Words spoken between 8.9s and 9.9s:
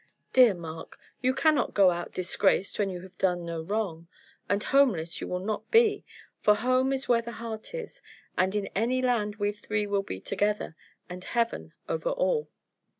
land we three